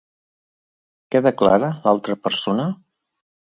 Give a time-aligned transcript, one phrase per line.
[1.11, 2.69] Què declara l'altra persona?